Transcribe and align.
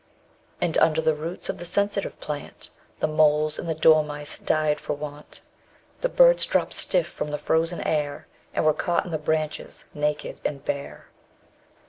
And 0.59 0.79
under 0.79 0.99
the 0.99 1.13
roots 1.13 1.47
of 1.47 1.59
the 1.59 1.63
Sensitive 1.63 2.19
Plant 2.19 2.71
The 3.01 3.07
moles 3.07 3.59
and 3.59 3.69
the 3.69 3.75
dormice 3.75 4.39
died 4.39 4.79
for 4.79 4.93
want: 4.93 5.41
The 6.01 6.09
birds 6.09 6.47
dropped 6.47 6.73
stiff 6.73 7.07
from 7.07 7.27
the 7.27 7.37
frozen 7.37 7.81
air 7.81 8.25
_100 8.55 8.55
And 8.55 8.65
were 8.65 8.73
caught 8.73 9.05
in 9.05 9.11
the 9.11 9.19
branches 9.19 9.85
naked 9.93 10.39
and 10.43 10.65
bare. 10.65 11.09